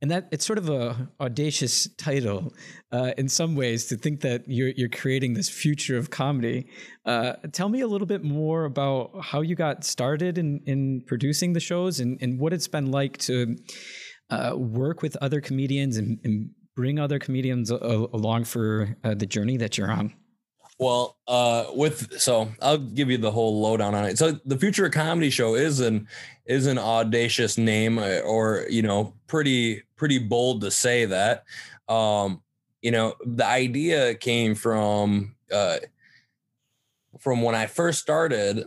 and 0.00 0.10
that 0.10 0.28
it's 0.30 0.44
sort 0.44 0.58
of 0.58 0.68
a 0.68 1.10
audacious 1.18 1.88
title 1.96 2.52
uh, 2.92 3.12
in 3.16 3.26
some 3.26 3.54
ways 3.56 3.86
to 3.86 3.96
think 3.96 4.20
that 4.20 4.42
you're 4.46 4.68
you're 4.76 4.90
creating 4.90 5.32
this 5.32 5.48
future 5.48 5.96
of 5.96 6.10
comedy. 6.10 6.66
Uh, 7.06 7.34
tell 7.52 7.70
me 7.70 7.80
a 7.80 7.86
little 7.86 8.06
bit 8.06 8.22
more 8.22 8.66
about 8.66 9.12
how 9.22 9.40
you 9.40 9.54
got 9.54 9.82
started 9.82 10.36
in 10.36 10.60
in 10.66 11.02
producing 11.06 11.54
the 11.54 11.60
shows 11.60 12.00
and 12.00 12.18
and 12.20 12.38
what 12.38 12.52
it's 12.52 12.68
been 12.68 12.90
like 12.90 13.16
to 13.16 13.56
uh, 14.28 14.52
work 14.54 15.00
with 15.00 15.16
other 15.22 15.40
comedians 15.40 15.96
and, 15.96 16.20
and 16.22 16.50
bring 16.76 16.98
other 16.98 17.18
comedians 17.18 17.70
along 17.70 18.44
for 18.44 18.96
the 19.02 19.26
journey 19.26 19.56
that 19.56 19.78
you're 19.78 19.90
on. 19.90 20.12
Well, 20.78 21.16
uh, 21.28 21.66
with 21.74 22.20
so 22.20 22.48
I'll 22.60 22.78
give 22.78 23.10
you 23.10 23.18
the 23.18 23.30
whole 23.30 23.60
lowdown 23.60 23.94
on 23.94 24.06
it. 24.06 24.18
So 24.18 24.32
the 24.44 24.58
Future 24.58 24.88
Comedy 24.90 25.30
Show 25.30 25.54
is 25.54 25.80
an 25.80 26.08
is 26.46 26.66
an 26.66 26.78
audacious 26.78 27.56
name, 27.56 27.98
uh, 27.98 28.18
or 28.20 28.66
you 28.68 28.82
know, 28.82 29.14
pretty 29.28 29.82
pretty 29.96 30.18
bold 30.18 30.62
to 30.62 30.70
say 30.70 31.04
that. 31.04 31.44
Um, 31.88 32.42
you 32.82 32.90
know, 32.90 33.14
the 33.24 33.46
idea 33.46 34.14
came 34.14 34.54
from 34.54 35.36
uh, 35.52 35.78
from 37.20 37.42
when 37.42 37.54
I 37.54 37.66
first 37.66 38.00
started. 38.00 38.66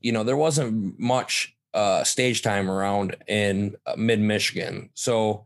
You 0.00 0.12
know, 0.12 0.22
there 0.22 0.36
wasn't 0.36 0.98
much 0.98 1.56
uh, 1.74 2.04
stage 2.04 2.42
time 2.42 2.70
around 2.70 3.16
in 3.26 3.76
uh, 3.84 3.94
mid 3.96 4.20
Michigan, 4.20 4.90
so 4.94 5.44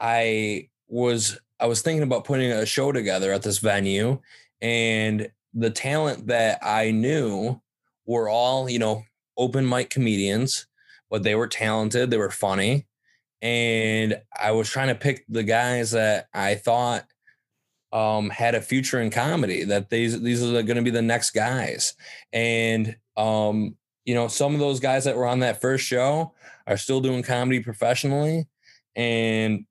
I 0.00 0.70
was 0.88 1.38
I 1.60 1.66
was 1.66 1.82
thinking 1.82 2.02
about 2.02 2.24
putting 2.24 2.50
a 2.50 2.64
show 2.64 2.92
together 2.92 3.30
at 3.32 3.42
this 3.42 3.58
venue, 3.58 4.20
and 4.62 5.30
the 5.54 5.70
talent 5.70 6.26
that 6.28 6.58
I 6.62 6.90
knew 6.90 7.60
were 8.06 8.28
all, 8.28 8.68
you 8.68 8.78
know, 8.78 9.04
open 9.36 9.68
mic 9.68 9.90
comedians, 9.90 10.66
but 11.10 11.22
they 11.22 11.34
were 11.34 11.48
talented, 11.48 12.10
they 12.10 12.16
were 12.16 12.30
funny. 12.30 12.86
And 13.42 14.20
I 14.38 14.52
was 14.52 14.68
trying 14.68 14.88
to 14.88 14.94
pick 14.94 15.24
the 15.28 15.42
guys 15.42 15.92
that 15.92 16.28
I 16.34 16.56
thought 16.56 17.06
um, 17.92 18.30
had 18.30 18.54
a 18.54 18.60
future 18.60 19.00
in 19.00 19.10
comedy, 19.10 19.64
that 19.64 19.90
these 19.90 20.20
these 20.20 20.42
are 20.42 20.62
going 20.62 20.76
to 20.76 20.82
be 20.82 20.90
the 20.90 21.02
next 21.02 21.30
guys. 21.30 21.94
And 22.32 22.96
um, 23.16 23.76
you 24.04 24.14
know, 24.14 24.28
some 24.28 24.54
of 24.54 24.60
those 24.60 24.80
guys 24.80 25.04
that 25.04 25.16
were 25.16 25.26
on 25.26 25.40
that 25.40 25.60
first 25.60 25.84
show 25.84 26.34
are 26.66 26.76
still 26.76 27.00
doing 27.00 27.22
comedy 27.22 27.60
professionally. 27.60 28.46
And 28.94 29.64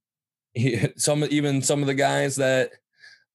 some 0.98 1.24
even 1.26 1.62
some 1.62 1.82
of 1.82 1.88
the 1.88 1.94
guys 1.94 2.36
that 2.38 2.72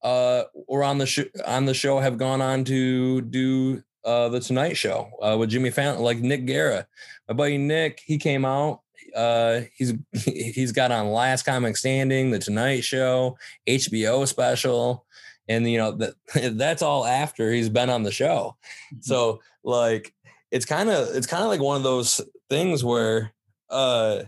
uh, 0.04 0.44
or 0.68 0.84
on 0.84 0.98
the 0.98 1.06
sh- 1.06 1.32
on 1.46 1.64
the 1.64 1.74
show 1.74 1.98
have 1.98 2.18
gone 2.18 2.42
on 2.42 2.62
to 2.64 3.22
do 3.22 3.82
uh, 4.04 4.28
the 4.28 4.38
Tonight 4.38 4.76
Show 4.76 5.10
uh, 5.22 5.36
with 5.38 5.50
Jimmy 5.50 5.70
Fallon, 5.70 6.02
like 6.02 6.18
Nick 6.18 6.44
Guerra. 6.44 6.86
My 7.26 7.34
buddy 7.34 7.58
Nick, 7.58 8.02
he 8.04 8.18
came 8.18 8.44
out. 8.44 8.82
Uh, 9.16 9.62
he's 9.74 9.94
he's 10.24 10.72
got 10.72 10.92
on 10.92 11.10
Last 11.10 11.44
Comic 11.44 11.76
Standing, 11.76 12.30
The 12.30 12.38
Tonight 12.38 12.84
Show, 12.84 13.38
HBO 13.66 14.28
special, 14.28 15.06
and 15.48 15.68
you 15.68 15.78
know 15.78 15.92
that 15.92 16.14
that's 16.56 16.82
all 16.82 17.06
after 17.06 17.50
he's 17.50 17.70
been 17.70 17.90
on 17.90 18.02
the 18.02 18.12
show. 18.12 18.56
Mm-hmm. 18.92 19.00
So 19.00 19.40
like, 19.64 20.14
it's 20.50 20.66
kind 20.66 20.90
of 20.90 21.16
it's 21.16 21.26
kind 21.26 21.42
of 21.42 21.48
like 21.48 21.60
one 21.60 21.78
of 21.78 21.82
those 21.82 22.20
things 22.50 22.84
where 22.84 23.32
uh, 23.70 24.24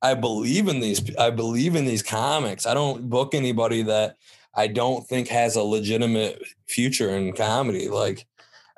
I 0.00 0.14
believe 0.14 0.68
in 0.68 0.78
these 0.78 1.16
I 1.16 1.30
believe 1.30 1.74
in 1.74 1.86
these 1.86 2.04
comics. 2.04 2.66
I 2.66 2.74
don't 2.74 3.10
book 3.10 3.34
anybody 3.34 3.82
that 3.82 4.16
I 4.54 4.66
don't 4.66 5.06
think 5.06 5.28
has 5.28 5.56
a 5.56 5.62
legitimate 5.62 6.42
future 6.66 7.10
in 7.10 7.32
comedy. 7.32 7.88
Like, 7.88 8.26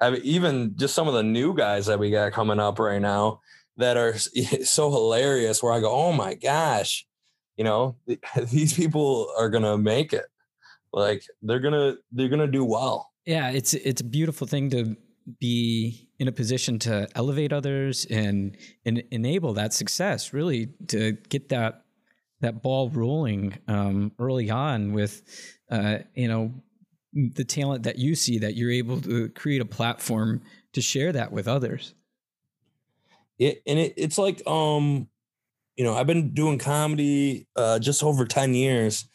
I 0.01 0.11
mean, 0.11 0.21
even 0.23 0.75
just 0.77 0.95
some 0.95 1.09
of 1.09 1.15
the 1.15 1.23
new 1.23 1.55
guys 1.55 1.87
that 1.87 1.99
we 1.99 2.11
got 2.11 2.33
coming 2.33 2.61
up 2.61 2.79
right 2.79 3.01
now 3.01 3.41
that 3.77 3.97
are 3.97 4.17
so 4.65 4.91
hilarious. 4.91 5.63
Where 5.63 5.73
I 5.73 5.81
go, 5.81 5.91
oh 5.91 6.13
my 6.13 6.35
gosh, 6.35 7.07
you 7.57 7.65
know, 7.65 7.97
these 8.51 8.75
people 8.75 9.33
are 9.39 9.49
gonna 9.49 9.79
make 9.79 10.13
it. 10.13 10.27
Like 10.93 11.25
they're 11.43 11.61
gonna 11.61 11.97
they're 12.13 12.29
gonna 12.29 12.47
do 12.47 12.65
well. 12.65 13.11
Yeah, 13.27 13.51
it's 13.51 13.75
it's 13.75 14.01
a 14.01 14.05
beautiful 14.05 14.47
thing 14.47 14.71
to 14.71 14.97
be 15.41 16.09
in 16.19 16.29
a 16.29 16.33
position 16.33 16.79
to 16.79 17.09
elevate 17.15 17.53
others 17.53 18.05
and 18.07 18.57
and 18.85 19.03
enable 19.11 19.55
that 19.55 19.73
success. 19.73 20.33
Really, 20.33 20.69
to 20.89 21.13
get 21.29 21.49
that 21.49 21.84
that 22.45 22.63
ball 22.63 22.91
rolling 22.91 23.59
um, 23.69 24.13
early 24.19 24.51
on 24.51 24.93
with 24.93 25.23
uh, 25.71 25.99
you 26.15 26.29
know 26.29 26.53
the 27.13 27.45
talent 27.45 27.85
that 27.85 27.99
you 27.99 28.15
see 28.15 28.39
that 28.39 28.55
you're 28.55 28.71
able 28.71 29.01
to 29.01 29.29
create 29.31 29.61
a 29.61 29.67
platform 29.67 30.43
to 30.73 30.81
share 30.81 31.13
that 31.13 31.33
with 31.33 31.49
others. 31.49 31.95
It 33.39 33.63
and 33.67 33.79
it, 33.79 33.95
it's 33.97 34.19
like 34.19 34.47
um 34.47 35.09
you 35.77 35.85
know 35.85 35.95
i've 35.95 36.07
been 36.07 36.33
doing 36.35 36.59
comedy 36.59 37.49
uh 37.57 37.81
just 37.81 38.05
over 38.05 38.25
10 38.25 38.55
years 38.55 39.07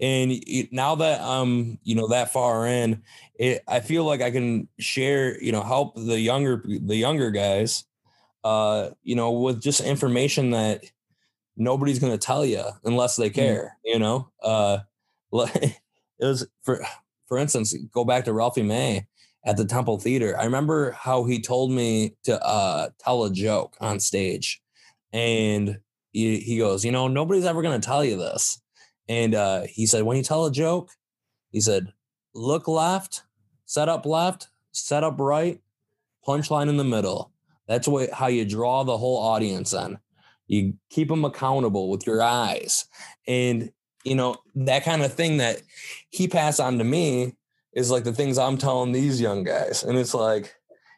and 0.00 0.32
it, 0.32 0.72
now 0.72 0.96
that 0.96 1.20
i'm 1.20 1.78
you 1.84 1.94
know 1.94 2.08
that 2.08 2.32
far 2.32 2.66
in 2.66 3.02
it 3.36 3.62
i 3.68 3.78
feel 3.78 4.04
like 4.04 4.20
i 4.20 4.32
can 4.32 4.66
share 4.80 5.40
you 5.40 5.52
know 5.52 5.62
help 5.62 5.94
the 5.94 6.18
younger 6.18 6.60
the 6.66 6.96
younger 6.96 7.30
guys 7.30 7.84
uh 8.42 8.90
you 9.04 9.14
know 9.14 9.30
with 9.30 9.62
just 9.62 9.80
information 9.80 10.50
that 10.50 10.82
nobody's 11.58 11.98
going 11.98 12.12
to 12.12 12.18
tell 12.18 12.46
you 12.46 12.62
unless 12.84 13.16
they 13.16 13.28
mm. 13.28 13.34
care 13.34 13.76
mm. 13.86 13.92
you 13.92 13.98
know 13.98 14.30
uh 14.42 14.78
like 15.30 15.54
it 16.18 16.24
was 16.24 16.46
for 16.62 16.82
for 17.28 17.36
instance, 17.38 17.74
go 17.92 18.04
back 18.04 18.24
to 18.24 18.32
Ralphie 18.32 18.62
May 18.62 19.06
at 19.44 19.56
the 19.56 19.66
Temple 19.66 19.98
Theatre. 19.98 20.36
I 20.36 20.44
remember 20.44 20.92
how 20.92 21.24
he 21.24 21.40
told 21.40 21.70
me 21.70 22.16
to 22.24 22.42
uh, 22.42 22.88
tell 22.98 23.24
a 23.24 23.30
joke 23.30 23.76
on 23.80 24.00
stage, 24.00 24.60
and 25.12 25.78
he, 26.12 26.40
he 26.40 26.58
goes, 26.58 26.84
you 26.84 26.90
know, 26.90 27.06
nobody's 27.06 27.44
ever 27.44 27.62
going 27.62 27.78
to 27.78 27.86
tell 27.86 28.02
you 28.02 28.16
this. 28.16 28.60
And 29.08 29.34
uh, 29.34 29.62
he 29.68 29.86
said, 29.86 30.04
when 30.04 30.16
you 30.16 30.22
tell 30.22 30.46
a 30.46 30.52
joke, 30.52 30.90
he 31.50 31.60
said, 31.60 31.92
look 32.34 32.66
left, 32.66 33.22
set 33.66 33.88
up 33.88 34.06
left, 34.06 34.48
set 34.72 35.04
up 35.04 35.20
right, 35.20 35.60
punchline 36.26 36.68
in 36.68 36.78
the 36.78 36.84
middle. 36.84 37.30
That's 37.66 37.86
what 37.86 38.10
how 38.10 38.28
you 38.28 38.46
draw 38.46 38.84
the 38.84 38.96
whole 38.96 39.18
audience 39.18 39.74
in. 39.74 39.98
You 40.48 40.74
keep 40.90 41.08
them 41.08 41.24
accountable 41.24 41.88
with 41.88 42.06
your 42.06 42.22
eyes. 42.22 42.86
And 43.26 43.70
you 44.04 44.14
know, 44.14 44.36
that 44.54 44.84
kind 44.84 45.02
of 45.02 45.12
thing 45.12 45.36
that 45.38 45.60
he 46.10 46.28
passed 46.28 46.60
on 46.60 46.78
to 46.78 46.84
me 46.84 47.34
is 47.74 47.90
like 47.90 48.04
the 48.04 48.12
things 48.12 48.38
I'm 48.38 48.56
telling 48.56 48.92
these 48.92 49.20
young 49.20 49.44
guys. 49.44 49.84
And 49.84 49.98
it's 49.98 50.14
like, 50.14 50.54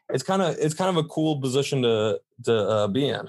it's 0.09 0.23
kind 0.23 0.41
of, 0.41 0.55
it's 0.59 0.73
kind 0.73 0.95
of 0.95 1.03
a 1.03 1.07
cool 1.07 1.41
position 1.41 1.81
to, 1.81 2.21
to 2.45 2.55
uh, 2.55 2.87
be 2.87 3.09
in. 3.09 3.27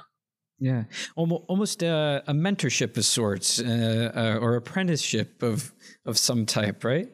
Yeah, 0.60 0.84
almost 1.16 1.82
a, 1.82 2.22
a 2.28 2.32
mentorship 2.32 2.96
of 2.96 3.04
sorts, 3.04 3.60
uh, 3.60 4.12
uh, 4.14 4.38
or 4.40 4.54
apprenticeship 4.54 5.42
of 5.42 5.72
of 6.06 6.16
some 6.16 6.46
type, 6.46 6.84
right? 6.84 7.08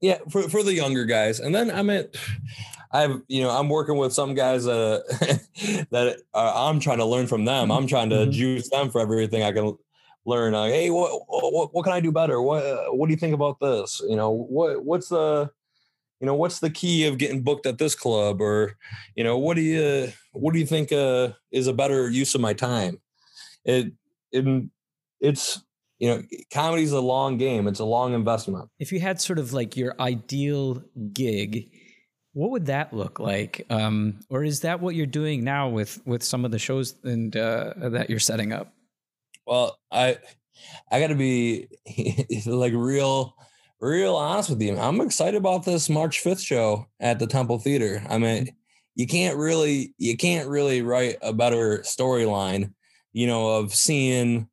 Yeah, 0.00 0.18
for 0.30 0.42
for 0.48 0.62
the 0.62 0.72
younger 0.72 1.04
guys, 1.04 1.40
and 1.40 1.52
then 1.52 1.68
I'm 1.68 1.90
at, 1.90 2.14
I've 2.92 3.22
you 3.28 3.42
know 3.42 3.50
I'm 3.50 3.68
working 3.68 3.96
with 3.96 4.12
some 4.12 4.34
guys 4.34 4.66
uh, 4.66 5.00
that 5.90 6.22
uh, 6.34 6.68
I'm 6.68 6.78
trying 6.80 6.98
to 6.98 7.06
learn 7.06 7.26
from 7.26 7.44
them. 7.44 7.70
I'm 7.70 7.86
trying 7.86 8.10
to 8.10 8.16
mm-hmm. 8.16 8.30
juice 8.30 8.68
them 8.68 8.90
for 8.90 9.00
everything 9.00 9.42
I 9.42 9.52
can 9.52 9.76
learn. 10.26 10.54
Uh, 10.54 10.66
hey 10.66 10.90
what, 10.90 11.22
what 11.28 11.74
what 11.74 11.84
can 11.84 11.92
i 11.92 12.00
do 12.00 12.12
better? 12.12 12.40
What 12.42 12.64
uh, 12.64 12.86
what 12.92 13.06
do 13.06 13.12
you 13.12 13.18
think 13.18 13.34
about 13.34 13.60
this? 13.60 14.00
You 14.06 14.16
know 14.16 14.30
what 14.30 14.84
what's 14.84 15.08
the 15.08 15.50
you 16.20 16.26
know 16.26 16.34
what's 16.34 16.60
the 16.60 16.70
key 16.70 17.06
of 17.06 17.18
getting 17.18 17.42
booked 17.42 17.66
at 17.66 17.78
this 17.78 17.94
club? 17.94 18.40
Or 18.40 18.76
you 19.16 19.24
know 19.24 19.38
what 19.38 19.56
do 19.56 19.62
you 19.62 20.12
what 20.32 20.52
do 20.52 20.60
you 20.60 20.66
think 20.66 20.92
uh, 20.92 21.30
is 21.50 21.66
a 21.66 21.72
better 21.72 22.10
use 22.10 22.34
of 22.34 22.40
my 22.40 22.52
time? 22.52 23.00
It, 23.64 23.92
it 24.32 24.64
it's 25.20 25.62
you 25.98 26.08
know 26.08 26.22
comedy's 26.50 26.92
a 26.92 27.00
long 27.00 27.38
game. 27.38 27.66
It's 27.66 27.80
a 27.80 27.84
long 27.84 28.12
investment. 28.12 28.68
If 28.78 28.92
you 28.92 29.00
had 29.00 29.18
sort 29.18 29.38
of 29.38 29.54
like 29.54 29.76
your 29.78 29.94
ideal 29.98 30.82
gig 31.12 31.70
what 32.34 32.50
would 32.50 32.66
that 32.66 32.92
look 32.92 33.20
like 33.20 33.66
um, 33.70 34.20
or 34.30 34.42
is 34.44 34.60
that 34.60 34.80
what 34.80 34.94
you're 34.94 35.06
doing 35.06 35.44
now 35.44 35.68
with 35.68 36.00
with 36.06 36.22
some 36.22 36.44
of 36.44 36.50
the 36.50 36.58
shows 36.58 36.94
and 37.04 37.36
uh, 37.36 37.72
that 37.76 38.08
you're 38.08 38.18
setting 38.18 38.52
up 38.52 38.72
well, 39.46 39.78
I 39.90 40.18
I 40.90 41.00
got 41.00 41.08
to 41.08 41.14
be 41.14 41.68
like 42.46 42.72
real 42.74 43.34
real 43.80 44.16
honest 44.16 44.50
with 44.50 44.62
you. 44.62 44.78
I'm 44.78 45.00
excited 45.00 45.36
about 45.36 45.64
this 45.64 45.90
March 45.90 46.22
5th 46.22 46.44
show 46.44 46.86
at 47.00 47.18
the 47.18 47.26
Temple 47.26 47.58
Theatre. 47.58 48.02
I 48.08 48.18
mean, 48.18 48.48
you 48.94 49.06
can't 49.06 49.36
really 49.36 49.94
you 49.98 50.16
can't 50.16 50.48
really 50.48 50.82
write 50.82 51.16
a 51.22 51.32
better 51.32 51.80
storyline, 51.80 52.72
you 53.12 53.26
know, 53.26 53.56
of 53.56 53.74
seeing 53.74 54.48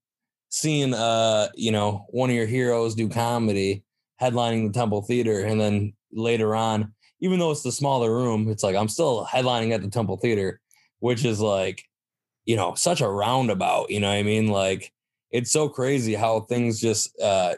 seeing 0.51 0.93
uh 0.95 1.49
you 1.55 1.71
know 1.71 2.05
one 2.09 2.29
of 2.29 2.35
your 2.35 2.47
heroes 2.47 2.95
do 2.95 3.07
comedy 3.07 3.83
headlining 4.19 4.67
the 4.67 4.73
Temple 4.73 5.03
Theatre, 5.03 5.41
and 5.41 5.61
then 5.61 5.93
later 6.11 6.55
on, 6.55 6.93
even 7.21 7.39
though 7.39 7.51
it's 7.51 7.63
the 7.63 7.71
smaller 7.71 8.13
room, 8.13 8.49
it's 8.49 8.63
like 8.63 8.75
I'm 8.75 8.87
still 8.87 9.25
headlining 9.25 9.73
at 9.73 9.81
the 9.81 9.89
Temple 9.89 10.17
Theatre, 10.17 10.61
which 10.99 11.25
is 11.25 11.39
like, 11.39 11.83
you 12.45 12.55
know, 12.55 12.73
such 12.75 13.01
a 13.01 13.09
roundabout. 13.09 13.89
You 13.89 13.99
know 13.99 14.07
what 14.07 14.17
I 14.17 14.23
mean? 14.23 14.47
Like 14.47 14.91
it's 15.31 15.51
so 15.51 15.69
crazy 15.69 16.15
how 16.15 16.41
things 16.41 16.79
just 16.79 17.19
uh 17.21 17.55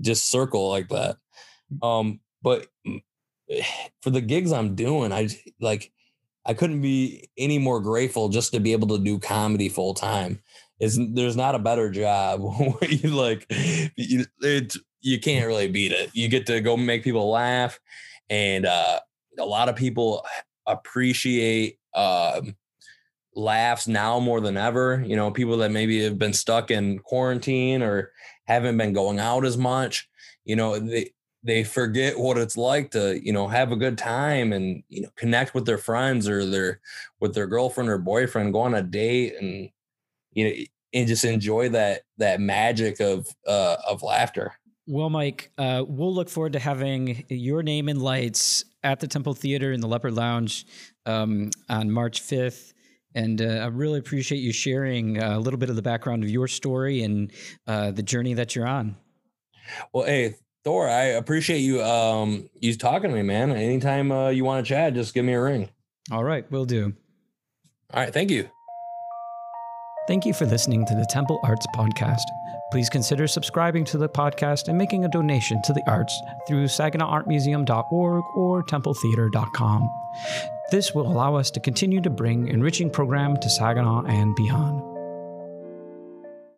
just 0.00 0.30
circle 0.30 0.68
like 0.68 0.88
that. 0.88 1.16
Um, 1.82 2.20
but 2.42 2.66
for 4.02 4.10
the 4.10 4.20
gigs 4.20 4.52
I'm 4.52 4.74
doing, 4.74 5.12
I 5.12 5.28
like 5.60 5.92
I 6.46 6.54
couldn't 6.54 6.80
be 6.80 7.28
any 7.36 7.58
more 7.58 7.80
grateful 7.80 8.28
just 8.28 8.52
to 8.52 8.60
be 8.60 8.72
able 8.72 8.88
to 8.88 8.98
do 8.98 9.18
comedy 9.18 9.68
full 9.68 9.94
time. 9.94 10.42
Is 10.78 10.98
there's 11.12 11.36
not 11.36 11.54
a 11.54 11.58
better 11.58 11.90
job 11.90 12.40
you 12.88 13.10
like 13.10 13.46
you, 13.96 14.24
it 14.40 14.74
you 15.02 15.20
can't 15.20 15.46
really 15.46 15.68
beat 15.68 15.92
it. 15.92 16.10
You 16.14 16.28
get 16.28 16.46
to 16.46 16.60
go 16.60 16.76
make 16.76 17.04
people 17.04 17.30
laugh, 17.30 17.78
and 18.30 18.64
uh, 18.64 19.00
a 19.38 19.44
lot 19.44 19.68
of 19.68 19.76
people 19.76 20.24
appreciate 20.66 21.78
uh, 21.94 22.40
laughs 23.34 23.88
now 23.88 24.20
more 24.20 24.40
than 24.40 24.56
ever. 24.56 25.02
You 25.06 25.16
know, 25.16 25.30
people 25.30 25.58
that 25.58 25.72
maybe 25.72 26.02
have 26.04 26.18
been 26.18 26.32
stuck 26.32 26.70
in 26.70 27.00
quarantine 27.00 27.82
or 27.82 28.12
haven't 28.44 28.78
been 28.78 28.92
going 28.92 29.18
out 29.18 29.44
as 29.44 29.58
much. 29.58 30.08
You 30.44 30.56
know, 30.56 30.78
they 30.78 31.10
they 31.42 31.64
forget 31.64 32.18
what 32.18 32.36
it's 32.38 32.56
like 32.56 32.90
to 32.92 33.18
you 33.24 33.32
know 33.32 33.48
have 33.48 33.72
a 33.72 33.76
good 33.76 33.98
time 33.98 34.52
and 34.52 34.82
you 34.88 35.02
know 35.02 35.08
connect 35.16 35.54
with 35.54 35.66
their 35.66 35.78
friends 35.78 36.28
or 36.28 36.46
their 36.46 36.80
with 37.20 37.34
their 37.34 37.46
girlfriend 37.46 37.90
or 37.90 37.98
boyfriend, 37.98 38.52
go 38.52 38.60
on 38.60 38.74
a 38.74 38.82
date 38.82 39.34
and 39.40 39.70
you 40.32 40.44
know 40.44 40.52
and 40.92 41.08
just 41.08 41.24
enjoy 41.24 41.68
that 41.68 42.02
that 42.18 42.40
magic 42.40 43.00
of 43.00 43.26
uh, 43.46 43.76
of 43.88 44.02
laughter. 44.02 44.52
Well, 44.86 45.10
Mike, 45.10 45.52
uh, 45.58 45.84
we'll 45.86 46.14
look 46.14 46.28
forward 46.28 46.54
to 46.54 46.58
having 46.58 47.24
your 47.28 47.62
name 47.62 47.88
in 47.88 48.00
lights 48.00 48.64
at 48.82 49.00
the 49.00 49.06
Temple 49.06 49.34
Theatre 49.34 49.72
in 49.72 49.80
the 49.80 49.86
Leopard 49.86 50.14
Lounge 50.14 50.66
um, 51.06 51.50
on 51.68 51.90
March 51.90 52.22
5th. 52.22 52.72
And 53.14 53.42
uh, 53.42 53.44
I 53.44 53.66
really 53.66 53.98
appreciate 53.98 54.38
you 54.38 54.52
sharing 54.52 55.20
a 55.22 55.38
little 55.38 55.58
bit 55.58 55.68
of 55.68 55.76
the 55.76 55.82
background 55.82 56.22
of 56.22 56.30
your 56.30 56.48
story 56.48 57.02
and 57.02 57.32
uh, 57.66 57.90
the 57.90 58.02
journey 58.02 58.34
that 58.34 58.54
you're 58.54 58.66
on. 58.66 58.96
Well, 59.92 60.06
hey, 60.06 60.36
Thor, 60.64 60.88
I 60.88 61.04
appreciate 61.04 61.58
you 61.58 61.82
um, 61.82 62.48
you 62.60 62.74
talking 62.76 63.10
to 63.10 63.16
me, 63.16 63.22
man. 63.22 63.50
Anytime 63.50 64.12
uh, 64.12 64.28
you 64.28 64.44
want 64.44 64.64
to 64.64 64.68
chat, 64.68 64.94
just 64.94 65.14
give 65.14 65.24
me 65.24 65.32
a 65.32 65.40
ring. 65.40 65.70
All 66.10 66.24
right, 66.24 66.50
we'll 66.50 66.66
do. 66.66 66.92
All 67.92 68.00
right, 68.00 68.12
thank 68.12 68.30
you. 68.30 68.48
Thank 70.10 70.26
you 70.26 70.34
for 70.34 70.44
listening 70.44 70.84
to 70.86 70.96
the 70.96 71.06
Temple 71.06 71.38
Arts 71.44 71.68
Podcast. 71.72 72.24
Please 72.72 72.90
consider 72.90 73.28
subscribing 73.28 73.84
to 73.84 73.96
the 73.96 74.08
podcast 74.08 74.66
and 74.66 74.76
making 74.76 75.04
a 75.04 75.08
donation 75.08 75.62
to 75.62 75.72
the 75.72 75.84
arts 75.86 76.20
through 76.48 76.64
SaginawArtMuseum.org 76.64 78.24
or 78.34 78.64
TempleTheatre.com. 78.64 79.88
This 80.72 80.92
will 80.96 81.06
allow 81.06 81.36
us 81.36 81.52
to 81.52 81.60
continue 81.60 82.00
to 82.00 82.10
bring 82.10 82.48
enriching 82.48 82.90
program 82.90 83.36
to 83.36 83.48
Saginaw 83.48 84.02
and 84.06 84.34
beyond. 84.34 84.89